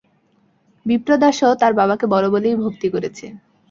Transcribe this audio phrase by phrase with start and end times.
[0.85, 3.25] বিপ্রদাসও তার বাবাকে বড়ো বলেই ভক্তি করেছে।